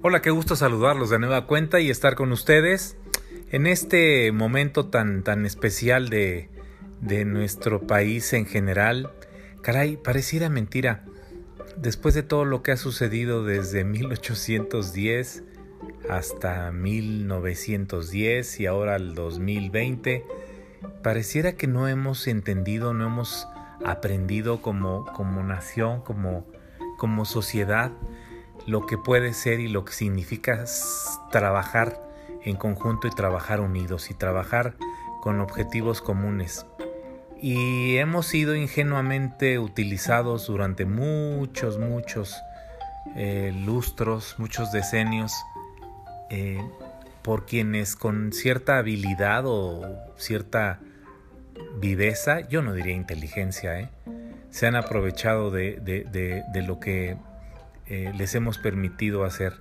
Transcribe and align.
Hola, 0.00 0.22
qué 0.22 0.30
gusto 0.30 0.54
saludarlos 0.54 1.10
de 1.10 1.18
nueva 1.18 1.48
cuenta 1.48 1.80
y 1.80 1.90
estar 1.90 2.14
con 2.14 2.30
ustedes 2.30 2.96
en 3.50 3.66
este 3.66 4.30
momento 4.30 4.86
tan, 4.86 5.24
tan 5.24 5.44
especial 5.44 6.08
de, 6.08 6.50
de 7.00 7.24
nuestro 7.24 7.84
país 7.84 8.32
en 8.32 8.46
general. 8.46 9.10
Caray, 9.60 9.96
pareciera 9.96 10.50
mentira. 10.50 11.04
Después 11.76 12.14
de 12.14 12.22
todo 12.22 12.44
lo 12.44 12.62
que 12.62 12.70
ha 12.70 12.76
sucedido 12.76 13.44
desde 13.44 13.82
1810 13.82 15.42
hasta 16.08 16.70
1910 16.70 18.60
y 18.60 18.66
ahora 18.66 18.94
el 18.94 19.16
2020, 19.16 20.24
pareciera 21.02 21.54
que 21.54 21.66
no 21.66 21.88
hemos 21.88 22.28
entendido, 22.28 22.94
no 22.94 23.04
hemos 23.04 23.48
aprendido 23.84 24.62
como, 24.62 25.06
como 25.06 25.42
nación, 25.42 26.02
como, 26.02 26.46
como 26.98 27.24
sociedad, 27.24 27.90
lo 28.68 28.84
que 28.84 28.98
puede 28.98 29.32
ser 29.32 29.60
y 29.60 29.68
lo 29.68 29.86
que 29.86 29.94
significa 29.94 30.62
trabajar 31.30 32.02
en 32.44 32.56
conjunto 32.56 33.08
y 33.08 33.10
trabajar 33.10 33.60
unidos 33.60 34.10
y 34.10 34.14
trabajar 34.14 34.74
con 35.22 35.40
objetivos 35.40 36.02
comunes. 36.02 36.66
Y 37.40 37.96
hemos 37.96 38.26
sido 38.26 38.54
ingenuamente 38.54 39.58
utilizados 39.58 40.48
durante 40.48 40.84
muchos, 40.84 41.78
muchos 41.78 42.36
eh, 43.16 43.52
lustros, 43.64 44.34
muchos 44.38 44.70
decenios, 44.70 45.32
eh, 46.28 46.60
por 47.22 47.46
quienes 47.46 47.96
con 47.96 48.32
cierta 48.34 48.76
habilidad 48.76 49.44
o 49.46 49.82
cierta 50.18 50.78
viveza, 51.80 52.46
yo 52.48 52.60
no 52.60 52.74
diría 52.74 52.94
inteligencia, 52.94 53.80
¿eh? 53.80 53.88
se 54.50 54.66
han 54.66 54.76
aprovechado 54.76 55.50
de, 55.50 55.80
de 55.80 56.62
lo 56.62 56.80
que 56.80 57.16
eh, 57.88 58.12
les 58.16 58.34
hemos 58.34 58.58
permitido 58.58 59.24
hacer. 59.24 59.60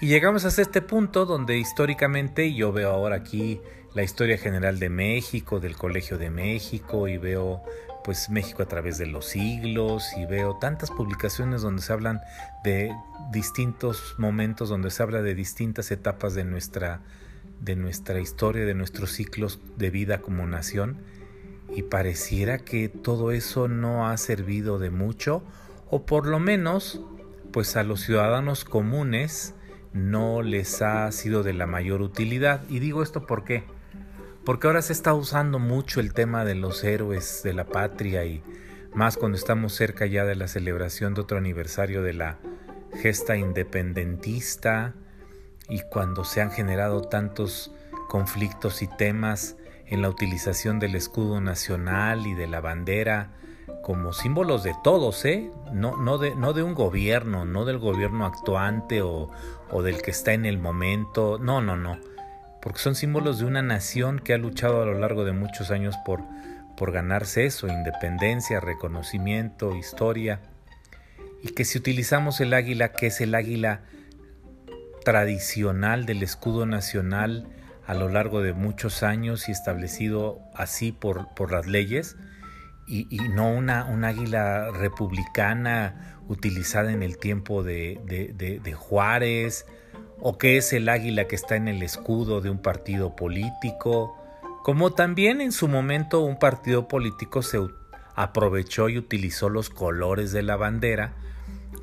Y 0.00 0.08
llegamos 0.08 0.44
hasta 0.44 0.62
este 0.62 0.82
punto 0.82 1.24
donde 1.24 1.58
históricamente 1.58 2.52
yo 2.54 2.72
veo 2.72 2.90
ahora 2.90 3.16
aquí 3.16 3.60
la 3.94 4.02
historia 4.02 4.36
general 4.36 4.78
de 4.78 4.90
México, 4.90 5.58
del 5.58 5.76
Colegio 5.76 6.18
de 6.18 6.28
México 6.28 7.08
y 7.08 7.16
veo 7.16 7.62
pues 8.04 8.28
México 8.28 8.62
a 8.62 8.66
través 8.66 8.98
de 8.98 9.06
los 9.06 9.26
siglos 9.26 10.12
y 10.16 10.26
veo 10.26 10.58
tantas 10.60 10.90
publicaciones 10.90 11.62
donde 11.62 11.82
se 11.82 11.92
hablan 11.92 12.20
de 12.62 12.94
distintos 13.32 14.14
momentos, 14.18 14.68
donde 14.68 14.90
se 14.90 15.02
habla 15.02 15.22
de 15.22 15.34
distintas 15.34 15.90
etapas 15.90 16.34
de 16.34 16.44
nuestra 16.44 17.00
de 17.60 17.74
nuestra 17.74 18.20
historia, 18.20 18.66
de 18.66 18.74
nuestros 18.74 19.12
ciclos 19.12 19.60
de 19.76 19.90
vida 19.90 20.20
como 20.20 20.46
nación 20.46 20.98
y 21.74 21.82
pareciera 21.82 22.58
que 22.58 22.88
todo 22.88 23.32
eso 23.32 23.66
no 23.66 24.08
ha 24.08 24.16
servido 24.18 24.78
de 24.78 24.90
mucho 24.90 25.42
o 25.88 26.04
por 26.04 26.26
lo 26.26 26.38
menos 26.38 27.00
pues 27.52 27.76
a 27.76 27.82
los 27.82 28.00
ciudadanos 28.00 28.64
comunes 28.64 29.54
no 29.92 30.42
les 30.42 30.82
ha 30.82 31.10
sido 31.12 31.42
de 31.42 31.54
la 31.54 31.66
mayor 31.66 32.02
utilidad. 32.02 32.62
Y 32.68 32.78
digo 32.78 33.02
esto? 33.02 33.26
Porque 33.26 33.64
ahora 34.66 34.82
se 34.82 34.92
está 34.92 35.14
usando 35.14 35.58
mucho 35.58 36.00
el 36.00 36.12
tema 36.12 36.44
de 36.44 36.54
los 36.54 36.84
héroes 36.84 37.42
de 37.42 37.54
la 37.54 37.64
patria 37.64 38.24
y 38.24 38.42
más 38.94 39.16
cuando 39.16 39.36
estamos 39.36 39.74
cerca 39.74 40.06
ya 40.06 40.24
de 40.24 40.36
la 40.36 40.48
celebración 40.48 41.14
de 41.14 41.22
otro 41.22 41.38
aniversario 41.38 42.02
de 42.02 42.12
la 42.12 42.38
gesta 43.00 43.36
independentista 43.36 44.94
y 45.68 45.80
cuando 45.90 46.24
se 46.24 46.40
han 46.40 46.50
generado 46.50 47.02
tantos 47.02 47.72
conflictos 48.08 48.82
y 48.82 48.86
temas 48.86 49.56
en 49.86 50.02
la 50.02 50.08
utilización 50.08 50.78
del 50.78 50.94
escudo 50.94 51.40
nacional 51.40 52.26
y 52.26 52.34
de 52.34 52.46
la 52.46 52.60
bandera 52.60 53.32
como 53.86 54.12
símbolos 54.12 54.64
de 54.64 54.74
todos, 54.82 55.24
¿eh? 55.24 55.52
No, 55.72 55.96
no, 55.96 56.18
de, 56.18 56.34
no 56.34 56.52
de 56.52 56.64
un 56.64 56.74
gobierno, 56.74 57.44
no 57.44 57.64
del 57.64 57.78
gobierno 57.78 58.26
actuante 58.26 59.00
o, 59.00 59.30
o 59.70 59.82
del 59.84 60.02
que 60.02 60.10
está 60.10 60.32
en 60.32 60.44
el 60.44 60.58
momento, 60.58 61.38
no, 61.38 61.60
no, 61.60 61.76
no, 61.76 61.96
porque 62.60 62.80
son 62.80 62.96
símbolos 62.96 63.38
de 63.38 63.44
una 63.44 63.62
nación 63.62 64.18
que 64.18 64.34
ha 64.34 64.38
luchado 64.38 64.82
a 64.82 64.86
lo 64.86 64.98
largo 64.98 65.24
de 65.24 65.30
muchos 65.30 65.70
años 65.70 65.94
por, 66.04 66.24
por 66.76 66.90
ganarse 66.90 67.46
eso, 67.46 67.68
independencia, 67.68 68.58
reconocimiento, 68.58 69.76
historia, 69.76 70.40
y 71.44 71.50
que 71.50 71.64
si 71.64 71.78
utilizamos 71.78 72.40
el 72.40 72.54
águila, 72.54 72.90
que 72.90 73.06
es 73.06 73.20
el 73.20 73.36
águila 73.36 73.82
tradicional 75.04 76.06
del 76.06 76.24
escudo 76.24 76.66
nacional 76.66 77.46
a 77.86 77.94
lo 77.94 78.08
largo 78.08 78.42
de 78.42 78.52
muchos 78.52 79.04
años 79.04 79.48
y 79.48 79.52
establecido 79.52 80.40
así 80.56 80.90
por, 80.90 81.32
por 81.36 81.52
las 81.52 81.68
leyes, 81.68 82.16
y, 82.86 83.18
no 83.30 83.50
una, 83.50 83.84
un 83.84 84.04
águila 84.04 84.70
republicana 84.70 86.20
utilizada 86.28 86.92
en 86.92 87.02
el 87.02 87.18
tiempo 87.18 87.62
de, 87.62 88.00
de, 88.06 88.72
Juárez, 88.72 89.66
o 90.20 90.38
que 90.38 90.56
es 90.56 90.72
el 90.72 90.88
águila 90.88 91.26
que 91.26 91.36
está 91.36 91.56
en 91.56 91.68
el 91.68 91.82
escudo 91.82 92.40
de 92.40 92.50
un 92.50 92.58
partido 92.58 93.16
político, 93.16 94.16
como 94.62 94.92
también 94.92 95.40
en 95.40 95.52
su 95.52 95.68
momento 95.68 96.20
un 96.20 96.38
partido 96.38 96.88
político 96.88 97.42
se 97.42 97.60
aprovechó 98.14 98.88
y 98.88 98.98
utilizó 98.98 99.48
los 99.48 99.68
colores 99.68 100.32
de 100.32 100.42
la 100.42 100.56
bandera 100.56 101.14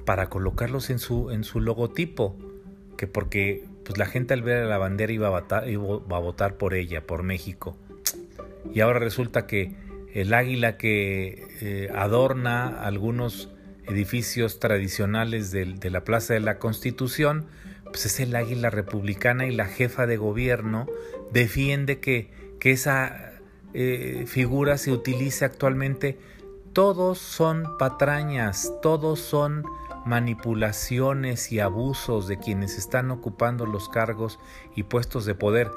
para 0.06 0.30
colocarlos 0.30 0.90
en 0.90 1.00
su, 1.00 1.32
en 1.32 1.44
su 1.44 1.62
logotipo, 1.62 2.36
que 2.98 3.08
porque 3.08 3.66
pues 3.86 3.98
la 3.98 4.06
gente 4.06 4.34
al 4.34 4.42
ver 4.42 4.66
la 4.66 4.78
bandera 4.78 5.12
iba 5.12 5.28
a, 5.28 5.32
votar, 5.32 5.70
iba 5.70 5.84
a 5.84 6.20
votar 6.20 6.58
por 6.58 6.74
ella, 6.74 7.06
por 7.06 7.24
México. 7.24 7.78
Y 8.74 8.80
ahora 8.80 9.00
resulta 9.00 9.46
que 9.46 9.76
el 10.14 10.34
águila 10.34 10.78
que 10.78 11.48
eh, 11.62 11.90
adorna 11.96 12.82
algunos 12.84 13.50
edificios 13.88 14.60
tradicionales 14.60 15.52
de, 15.52 15.90
la 15.90 16.04
Plaza 16.04 16.34
de 16.34 16.40
la 16.40 16.60
Constitución, 16.60 17.48
pues 17.86 18.06
es 18.06 18.20
el 18.20 18.36
águila 18.36 18.70
republicana 18.70 19.46
y 19.46 19.52
la 19.52 19.66
jefa 19.66 20.06
de 20.06 20.18
gobierno 20.18 20.88
defiende 21.32 22.00
que, 22.00 22.32
que 22.60 22.72
esa 22.72 23.34
eh, 23.74 24.26
figura 24.28 24.78
se 24.78 24.92
utilice 24.92 25.46
actualmente. 25.46 26.18
Todos 26.74 27.20
son 27.20 27.78
patrañas, 27.78 28.72
todos 28.82 29.20
son 29.20 29.64
manipulaciones 30.06 31.52
y 31.52 31.60
abusos 31.60 32.28
de 32.28 32.38
quienes 32.38 32.78
están 32.78 33.12
ocupando 33.12 33.66
los 33.66 33.90
cargos 33.90 34.40
y 34.76 34.84
puestos 34.84 35.26
de 35.26 35.36
poder 35.36 35.72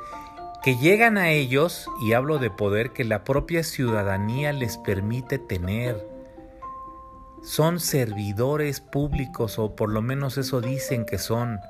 que 0.67 0.77
llegan 0.77 1.17
a 1.17 1.31
ellos, 1.31 1.89
y 2.01 2.15
hablo 2.15 2.39
de 2.39 2.51
poder 2.51 2.91
que 2.91 3.05
la 3.05 3.23
propia 3.23 3.63
ciudadanía 3.63 4.53
les 4.53 4.79
permite 4.79 5.39
tener. 5.39 6.05
Son 7.41 7.79
servidores 7.79 8.81
públicos, 8.81 9.61
o 9.61 9.77
por 9.77 9.93
lo 9.93 10.03
menos 10.03 10.39
eso 10.39 10.61
dicen 10.61 11.07
que 11.07 11.19
son 11.19 11.61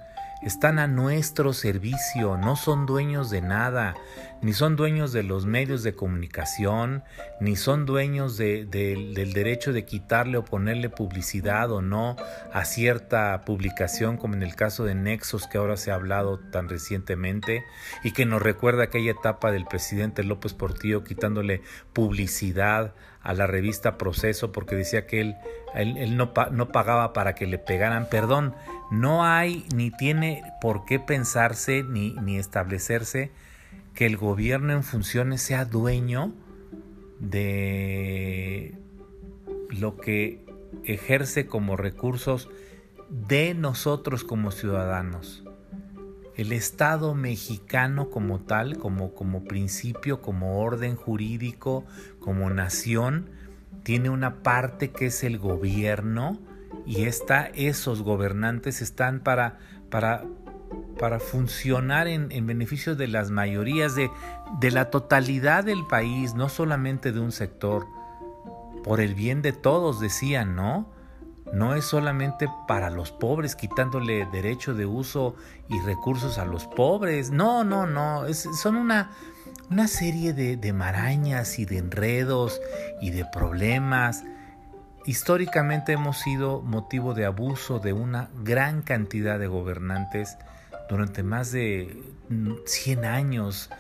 están 0.43 0.79
a 0.79 0.87
nuestro 0.87 1.53
servicio, 1.53 2.37
no 2.37 2.57
son 2.57 2.87
dueños 2.87 3.31
de 3.31 3.41
nada, 3.41 3.95
ni 4.43 4.53
son 4.53 4.77
dueños 4.77 5.13
de 5.13 5.23
los 5.23 5.47
medios 5.47 5.83
de 5.83 5.95
comunicación, 5.95 7.03
ni 7.41 7.57
son 7.57 7.87
dueños 7.87 8.37
del 8.37 8.71
derecho 9.33 9.73
de 9.73 9.85
quitarle 9.85 10.37
o 10.37 10.45
ponerle 10.45 10.91
publicidad 10.91 11.71
o 11.71 11.81
no 11.81 12.17
a 12.53 12.65
cierta 12.65 13.45
publicación, 13.45 14.19
como 14.19 14.35
en 14.35 14.43
el 14.43 14.55
caso 14.55 14.85
de 14.85 14.95
Nexos 14.95 15.47
que 15.47 15.59
ahora 15.59 15.77
se 15.77 15.91
ha 15.91 15.95
hablado 15.95 16.39
tan 16.39 16.69
recientemente 16.69 17.65
y 18.05 18.13
que 18.13 18.27
nos 18.27 18.43
recuerda 18.43 18.85
aquella 18.85 19.13
etapa 19.13 19.51
del 19.51 19.65
presidente 19.65 20.23
López 20.23 20.53
Portillo 20.53 21.03
quitándole 21.03 21.63
publicidad 21.93 22.95
a 23.27 23.35
la 23.35 23.49
revista 23.49 23.99
Proceso 23.99 24.53
porque 24.53 24.77
decía 24.77 25.07
que 25.07 25.21
él, 25.21 25.37
él, 25.75 26.17
no, 26.17 26.33
no 26.53 26.69
pagaba 26.69 27.13
para 27.13 27.35
que 27.35 27.47
le 27.47 27.59
pegaran. 27.59 28.09
Perdón, 28.09 28.55
no 28.93 29.25
hay 29.25 29.67
ni 29.75 29.91
tiene 29.91 30.45
por 30.61 30.85
qué 30.85 31.01
pensarse 31.01 31.83
ni, 31.83 32.13
ni 32.13 32.39
establecerse 32.39 33.33
que 33.95 34.07
el 34.07 34.17
gobierno 34.17 34.73
en 34.73 34.85
funciones 34.85 35.43
sea 35.43 35.65
dueño 35.65 36.33
de 37.19 38.79
lo 39.71 39.97
que 39.97 40.45
ejerce 40.85 41.47
como 41.47 41.77
recursos 41.77 42.49
de 43.09 43.55
nosotros 43.55 44.23
como 44.23 44.53
ciudadanos. 44.53 45.46
El 46.37 46.53
Estado 46.53 47.15
mexicano 47.15 48.11
como 48.11 48.41
tal, 48.41 48.77
como, 48.77 49.15
como 49.15 49.45
principio, 49.45 50.21
como 50.21 50.61
orden 50.61 50.95
jurídico, 50.95 51.85
como 52.21 52.51
nación, 52.51 53.31
tiene 53.83 54.11
una 54.11 54.43
parte 54.43 54.91
que 54.91 55.07
es 55.07 55.25
el 55.25 55.39
gobierno 55.39 56.39
y 56.85 57.05
está, 57.05 57.47
esos 57.55 58.03
gobernantes 58.03 58.83
están 58.83 59.21
para, 59.21 59.59
para, 59.91 60.25
para 60.99 61.21
funcionar 61.21 62.07
en, 62.07 62.31
en, 62.31 62.47
beneficio 62.47 62.97
de 62.97 63.09
las 63.09 63.31
mayorías, 63.31 63.95
de, 63.95 64.11
de 64.61 64.71
la 64.71 64.91
totalidad 64.91 65.65
del 65.65 65.87
país, 65.87 66.35
no 66.35 66.49
solamente 66.49 67.13
de 67.13 67.21
un 67.21 67.33
sector, 67.33 67.87
por 68.85 69.01
el 69.01 69.15
bien 69.15 69.41
de 69.41 69.53
todos, 69.53 70.01
decían, 70.01 70.55
¿no? 70.55 70.96
No 71.53 71.75
es 71.75 71.85
solamente 71.85 72.49
para 72.67 72.91
los 72.91 73.13
pobres, 73.13 73.57
quitándole 73.57 74.27
derecho 74.27 74.75
de 74.75 74.87
uso 74.87 75.37
y 75.69 75.81
recursos 75.81 76.39
a 76.39 76.45
los 76.45 76.67
pobres. 76.67 77.31
No, 77.31 77.65
no, 77.65 77.87
no. 77.87 78.27
Es, 78.27 78.49
son 78.61 78.77
una, 78.77 79.11
una 79.71 79.89
serie 79.89 80.33
de, 80.33 80.57
de 80.57 80.73
marañas 80.73 81.59
y 81.59 81.65
de 81.65 81.79
enredos 81.79 82.61
y 83.01 83.11
de 83.11 83.25
problemas 83.25 84.25
históricamente 85.07 85.93
hemos 85.93 86.19
sido 86.19 86.61
motivo 86.63 87.15
de 87.15 87.25
abuso 87.25 87.79
de 87.79 87.93
una 87.93 88.29
gran 88.43 88.83
cantidad 88.83 89.39
de 89.39 89.47
gobernantes 89.47 90.37
durante 90.89 91.23
más 91.23 91.53
de 91.53 92.03
100 92.67 93.05
años, 93.05 93.71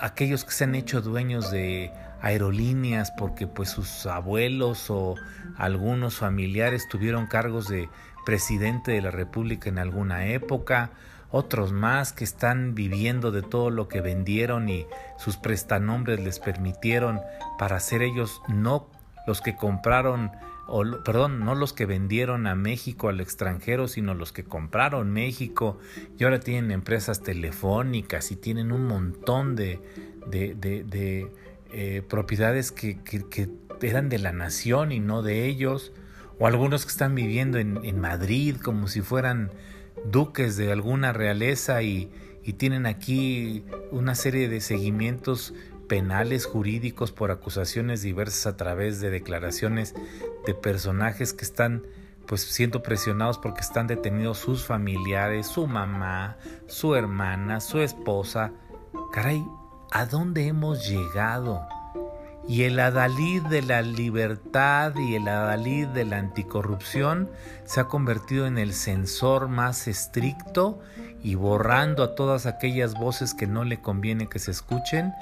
aquellos 0.00 0.44
que 0.44 0.52
se 0.52 0.64
han 0.64 0.74
hecho 0.74 1.00
dueños 1.00 1.50
de 1.50 1.92
aerolíneas 2.20 3.12
porque 3.12 3.46
pues 3.46 3.70
sus 3.70 4.06
abuelos 4.06 4.90
o 4.90 5.14
algunos 5.56 6.16
familiares 6.16 6.88
tuvieron 6.88 7.26
cargos 7.26 7.68
de 7.68 7.88
presidente 8.24 8.92
de 8.92 9.02
la 9.02 9.10
República 9.10 9.68
en 9.68 9.78
alguna 9.78 10.26
época, 10.26 10.90
otros 11.30 11.72
más 11.72 12.12
que 12.12 12.24
están 12.24 12.74
viviendo 12.74 13.30
de 13.30 13.42
todo 13.42 13.70
lo 13.70 13.88
que 13.88 14.00
vendieron 14.00 14.68
y 14.68 14.86
sus 15.18 15.36
prestanombres 15.36 16.20
les 16.20 16.38
permitieron 16.38 17.20
para 17.58 17.78
ser 17.80 18.02
ellos 18.02 18.40
no 18.48 18.88
los 19.26 19.40
que 19.40 19.56
compraron 19.56 20.30
o 20.66 20.82
perdón, 21.04 21.44
no 21.44 21.54
los 21.54 21.72
que 21.72 21.86
vendieron 21.86 22.46
a 22.46 22.56
México 22.56 23.08
al 23.08 23.20
extranjero, 23.20 23.86
sino 23.86 24.14
los 24.14 24.32
que 24.32 24.44
compraron 24.44 25.12
México. 25.12 25.78
Y 26.18 26.24
ahora 26.24 26.40
tienen 26.40 26.72
empresas 26.72 27.22
telefónicas 27.22 28.32
y 28.32 28.36
tienen 28.36 28.72
un 28.72 28.86
montón 28.86 29.54
de, 29.54 29.80
de, 30.26 30.54
de, 30.54 31.30
eh, 31.72 32.02
propiedades 32.08 32.72
que, 32.72 32.98
eran 33.82 34.08
de 34.08 34.18
la 34.18 34.32
nación 34.32 34.90
y 34.92 35.00
no 35.00 35.22
de 35.22 35.46
ellos, 35.46 35.92
o 36.38 36.46
algunos 36.46 36.84
que 36.84 36.92
están 36.92 37.14
viviendo 37.14 37.58
en, 37.58 37.84
en 37.84 38.00
Madrid 38.00 38.56
como 38.56 38.88
si 38.88 39.02
fueran 39.02 39.50
duques 40.04 40.56
de 40.56 40.72
alguna 40.72 41.12
realeza 41.12 41.82
y, 41.82 42.10
y 42.42 42.54
tienen 42.54 42.86
aquí 42.86 43.64
una 43.90 44.14
serie 44.14 44.48
de 44.48 44.60
seguimientos 44.60 45.52
penales 45.88 46.46
jurídicos 46.46 47.12
por 47.12 47.30
acusaciones 47.30 48.02
diversas 48.02 48.46
a 48.46 48.56
través 48.56 49.00
de 49.00 49.10
declaraciones 49.10 49.94
de 50.46 50.54
personajes 50.54 51.32
que 51.32 51.44
están 51.44 51.82
pues 52.26 52.42
siendo 52.42 52.82
presionados 52.82 53.38
porque 53.38 53.60
están 53.60 53.86
detenidos 53.86 54.38
sus 54.38 54.64
familiares, 54.64 55.46
su 55.46 55.66
mamá, 55.66 56.36
su 56.66 56.94
hermana, 56.94 57.60
su 57.60 57.80
esposa. 57.80 58.52
Caray, 59.12 59.44
¿a 59.90 60.06
dónde 60.06 60.46
hemos 60.46 60.88
llegado? 60.88 61.66
Y 62.48 62.62
el 62.62 62.78
adalid 62.78 63.42
de 63.42 63.62
la 63.62 63.82
libertad 63.82 64.94
y 64.96 65.16
el 65.16 65.26
adalid 65.26 65.88
de 65.88 66.04
la 66.04 66.18
anticorrupción 66.18 67.28
se 67.64 67.80
ha 67.80 67.84
convertido 67.84 68.46
en 68.46 68.58
el 68.58 68.72
censor 68.72 69.48
más 69.48 69.88
estricto 69.88 70.78
y 71.22 71.34
borrando 71.34 72.04
a 72.04 72.14
todas 72.14 72.46
aquellas 72.46 72.94
voces 72.94 73.34
que 73.34 73.48
no 73.48 73.64
le 73.64 73.80
conviene 73.80 74.28
que 74.28 74.38
se 74.38 74.52
escuchen 74.52 75.12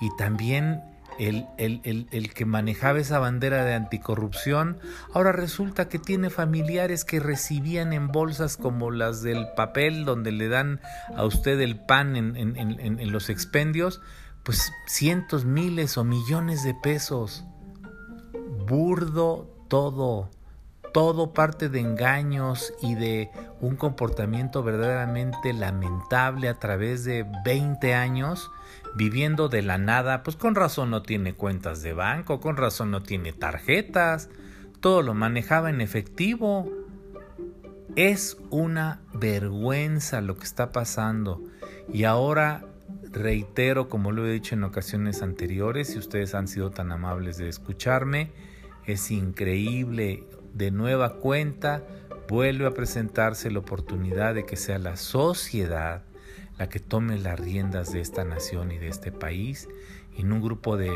y 0.00 0.14
también 0.16 0.82
el, 1.18 1.46
el, 1.58 2.06
el, 2.10 2.34
que 2.34 2.44
manejaba 2.44 2.98
esa 2.98 3.18
bandera 3.18 3.64
de 3.64 3.74
anticorrupción, 3.74 4.78
ahora 5.12 5.32
resulta 5.32 5.88
que 5.88 5.98
tiene 5.98 6.30
familiares 6.30 7.04
que 7.04 7.20
recibían 7.20 7.92
en 7.92 8.08
bolsas 8.08 8.56
como 8.56 8.90
las 8.90 9.22
del 9.22 9.46
papel 9.56 10.04
donde 10.04 10.32
le 10.32 10.48
dan 10.48 10.80
a 11.16 11.24
usted 11.24 11.60
el 11.60 11.78
pan 11.78 12.16
en, 12.16 12.36
en, 12.36 13.12
los 13.12 13.30
expendios, 13.30 14.00
pues 14.42 14.72
cientos, 14.86 15.44
miles 15.44 15.96
o 15.98 16.04
millones 16.04 16.64
de 16.64 16.74
pesos. 16.74 17.44
Burdo 18.66 19.50
todo 19.68 20.30
todo 20.94 21.32
parte 21.32 21.68
de 21.68 21.80
engaños 21.80 22.72
y 22.80 22.94
de 22.94 23.28
un 23.60 23.74
comportamiento 23.74 24.62
verdaderamente 24.62 25.52
lamentable 25.52 26.48
a 26.48 26.60
través 26.60 27.02
de 27.02 27.26
20 27.44 27.94
años 27.94 28.48
viviendo 28.94 29.48
de 29.48 29.62
la 29.62 29.76
nada, 29.76 30.22
pues 30.22 30.36
con 30.36 30.54
razón 30.54 30.90
no 30.90 31.02
tiene 31.02 31.34
cuentas 31.34 31.82
de 31.82 31.94
banco, 31.94 32.38
con 32.38 32.56
razón 32.56 32.92
no 32.92 33.02
tiene 33.02 33.32
tarjetas, 33.32 34.28
todo 34.78 35.02
lo 35.02 35.14
manejaba 35.14 35.68
en 35.68 35.80
efectivo. 35.80 36.70
Es 37.96 38.38
una 38.50 39.00
vergüenza 39.12 40.20
lo 40.20 40.36
que 40.36 40.44
está 40.44 40.70
pasando 40.70 41.42
y 41.92 42.04
ahora 42.04 42.66
reitero, 43.10 43.88
como 43.88 44.12
lo 44.12 44.24
he 44.28 44.32
dicho 44.32 44.54
en 44.54 44.62
ocasiones 44.62 45.22
anteriores, 45.22 45.88
si 45.88 45.98
ustedes 45.98 46.36
han 46.36 46.46
sido 46.46 46.70
tan 46.70 46.92
amables 46.92 47.36
de 47.36 47.48
escucharme, 47.48 48.30
es 48.86 49.10
increíble 49.10 50.22
de 50.54 50.70
nueva 50.70 51.16
cuenta 51.16 51.82
vuelve 52.28 52.66
a 52.66 52.70
presentarse 52.70 53.50
la 53.50 53.58
oportunidad 53.58 54.34
de 54.34 54.46
que 54.46 54.56
sea 54.56 54.78
la 54.78 54.96
sociedad 54.96 56.02
la 56.58 56.68
que 56.68 56.78
tome 56.78 57.18
las 57.18 57.38
riendas 57.38 57.92
de 57.92 58.00
esta 58.00 58.24
nación 58.24 58.70
y 58.70 58.78
de 58.78 58.88
este 58.88 59.10
país, 59.10 59.68
en 60.16 60.32
un 60.32 60.40
grupo 60.40 60.76
de 60.76 60.92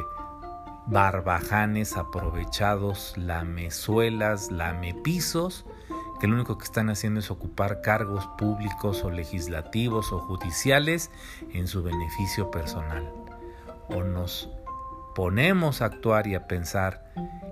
barbajanes 0.86 1.96
aprovechados, 1.96 3.14
lamezuelas, 3.16 4.50
lamepisos, 4.50 5.66
que 6.20 6.26
lo 6.26 6.34
único 6.34 6.58
que 6.58 6.64
están 6.64 6.90
haciendo 6.90 7.20
es 7.20 7.30
ocupar 7.30 7.80
cargos 7.80 8.26
públicos 8.38 9.04
o 9.04 9.10
legislativos 9.10 10.12
o 10.12 10.18
judiciales 10.20 11.10
en 11.52 11.68
su 11.68 11.82
beneficio 11.82 12.50
personal. 12.50 13.12
O 13.88 14.02
nos 14.02 14.50
ponemos 15.14 15.82
a 15.82 15.86
actuar 15.86 16.26
y 16.26 16.34
a 16.34 16.46
pensar 16.46 17.08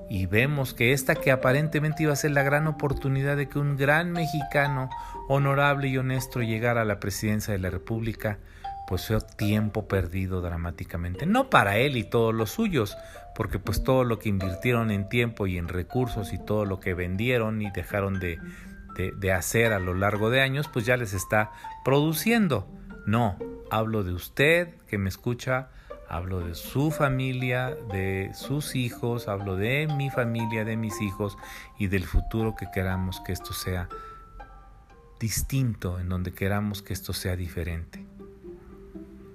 y 0.08 0.26
vemos 0.26 0.74
que 0.74 0.92
esta 0.92 1.16
que 1.16 1.32
aparentemente 1.32 2.04
iba 2.04 2.12
a 2.12 2.16
ser 2.16 2.30
la 2.30 2.42
gran 2.42 2.66
oportunidad 2.66 3.36
de 3.36 3.48
que 3.48 3.58
un 3.58 3.76
gran 3.76 4.12
mexicano 4.12 4.88
honorable 5.28 5.88
y 5.88 5.98
honesto 5.98 6.40
llegara 6.40 6.82
a 6.82 6.84
la 6.84 7.00
presidencia 7.00 7.52
de 7.52 7.58
la 7.58 7.70
República, 7.70 8.38
pues 8.86 9.06
fue 9.06 9.18
tiempo 9.20 9.88
perdido 9.88 10.40
dramáticamente. 10.40 11.26
No 11.26 11.50
para 11.50 11.76
él 11.78 11.96
y 11.96 12.04
todos 12.04 12.32
los 12.32 12.50
suyos, 12.52 12.96
porque 13.34 13.58
pues 13.58 13.82
todo 13.82 14.04
lo 14.04 14.18
que 14.18 14.28
invirtieron 14.28 14.90
en 14.90 15.08
tiempo 15.08 15.46
y 15.48 15.58
en 15.58 15.68
recursos 15.68 16.32
y 16.32 16.38
todo 16.38 16.64
lo 16.64 16.78
que 16.78 16.94
vendieron 16.94 17.60
y 17.60 17.70
dejaron 17.72 18.20
de, 18.20 18.38
de, 18.96 19.12
de 19.18 19.32
hacer 19.32 19.72
a 19.72 19.80
lo 19.80 19.94
largo 19.94 20.30
de 20.30 20.40
años, 20.40 20.68
pues 20.72 20.86
ya 20.86 20.96
les 20.96 21.14
está 21.14 21.50
produciendo. 21.84 22.68
No, 23.06 23.38
hablo 23.70 24.04
de 24.04 24.12
usted 24.12 24.74
que 24.88 24.98
me 24.98 25.08
escucha 25.08 25.68
hablo 26.08 26.40
de 26.40 26.54
su 26.54 26.90
familia, 26.90 27.74
de 27.92 28.30
sus 28.34 28.74
hijos, 28.74 29.28
hablo 29.28 29.56
de 29.56 29.88
mi 29.96 30.10
familia, 30.10 30.64
de 30.64 30.76
mis 30.76 31.00
hijos 31.00 31.36
y 31.78 31.88
del 31.88 32.04
futuro 32.04 32.54
que 32.56 32.66
queramos 32.72 33.20
que 33.20 33.32
esto 33.32 33.52
sea 33.52 33.88
distinto, 35.18 35.98
en 35.98 36.08
donde 36.08 36.32
queramos 36.32 36.82
que 36.82 36.92
esto 36.92 37.12
sea 37.12 37.36
diferente. 37.36 38.04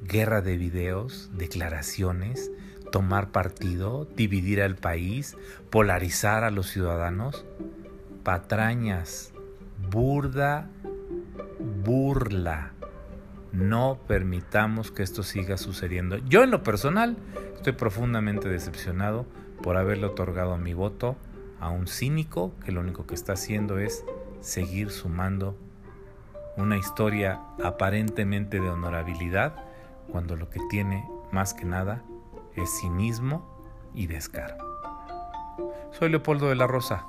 Guerra 0.03 0.41
de 0.41 0.57
videos, 0.57 1.29
declaraciones, 1.33 2.51
tomar 2.91 3.31
partido, 3.31 4.05
dividir 4.15 4.61
al 4.61 4.75
país, 4.75 5.37
polarizar 5.69 6.43
a 6.43 6.51
los 6.51 6.67
ciudadanos, 6.67 7.45
patrañas, 8.23 9.33
burda, 9.89 10.69
burla 11.83 12.73
no 13.51 13.99
permitamos 14.07 14.91
que 14.91 15.03
esto 15.03 15.23
siga 15.23 15.57
sucediendo. 15.57 16.17
Yo 16.17 16.43
en 16.43 16.51
lo 16.51 16.63
personal 16.63 17.17
estoy 17.55 17.73
profundamente 17.73 18.49
decepcionado 18.49 19.25
por 19.61 19.77
haberle 19.77 20.07
otorgado 20.07 20.57
mi 20.57 20.73
voto 20.73 21.15
a 21.59 21.69
un 21.69 21.87
cínico 21.87 22.53
que 22.65 22.71
lo 22.71 22.81
único 22.81 23.05
que 23.05 23.15
está 23.15 23.33
haciendo 23.33 23.77
es 23.77 24.03
seguir 24.39 24.89
sumando 24.89 25.55
una 26.57 26.77
historia 26.77 27.41
aparentemente 27.63 28.59
de 28.59 28.69
honorabilidad 28.69 29.55
cuando 30.09 30.35
lo 30.35 30.49
que 30.49 30.59
tiene 30.69 31.07
más 31.31 31.53
que 31.53 31.65
nada 31.65 32.03
es 32.55 32.69
cinismo 32.79 33.47
y 33.93 34.07
descaro. 34.07 34.55
Soy 35.91 36.09
Leopoldo 36.09 36.49
de 36.49 36.55
la 36.55 36.67
Rosa. 36.67 37.05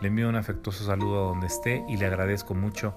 Le 0.00 0.08
envío 0.08 0.28
un 0.28 0.36
afectuoso 0.36 0.84
saludo 0.84 1.24
a 1.24 1.28
donde 1.28 1.46
esté 1.46 1.84
y 1.88 1.96
le 1.96 2.06
agradezco 2.06 2.54
mucho 2.54 2.94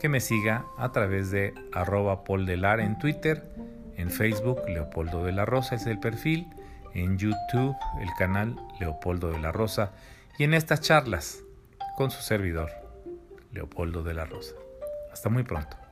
que 0.00 0.08
me 0.08 0.20
siga 0.20 0.64
a 0.78 0.92
través 0.92 1.30
de 1.30 1.54
arroba 1.72 2.24
poldelar 2.24 2.80
en 2.80 2.98
Twitter, 2.98 3.50
en 3.96 4.10
Facebook 4.10 4.60
Leopoldo 4.68 5.24
de 5.24 5.32
la 5.32 5.44
Rosa 5.44 5.74
es 5.74 5.86
el 5.86 5.98
perfil, 5.98 6.46
en 6.94 7.18
YouTube 7.18 7.76
el 8.00 8.08
canal 8.18 8.56
Leopoldo 8.80 9.30
de 9.30 9.38
la 9.38 9.52
Rosa 9.52 9.92
y 10.38 10.44
en 10.44 10.54
estas 10.54 10.80
charlas 10.80 11.42
con 11.96 12.10
su 12.10 12.22
servidor 12.22 12.70
Leopoldo 13.52 14.02
de 14.02 14.14
la 14.14 14.24
Rosa. 14.24 14.54
Hasta 15.12 15.28
muy 15.28 15.42
pronto. 15.42 15.87